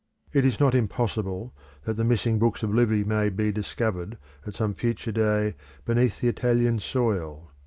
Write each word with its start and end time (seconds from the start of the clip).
It 0.33 0.45
is 0.45 0.59
not 0.59 0.73
impossible 0.73 1.53
that 1.83 1.93
the 1.93 2.03
missing 2.03 2.39
books 2.39 2.63
of 2.63 2.73
Livy 2.73 3.03
may 3.03 3.29
be, 3.29 3.51
discovered 3.51 4.17
at 4.47 4.55
some 4.55 4.73
future 4.73 5.11
day 5.11 5.53
beneath 5.85 6.21
the 6.21 6.27
Italian 6.27 6.79
soil. 6.79 7.51